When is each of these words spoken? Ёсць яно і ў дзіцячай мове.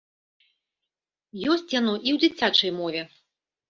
Ёсць 1.51 1.73
яно 1.79 1.95
і 2.07 2.17
ў 2.17 2.19
дзіцячай 2.27 2.71
мове. 2.83 3.01